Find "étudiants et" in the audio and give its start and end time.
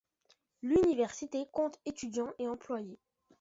1.85-2.47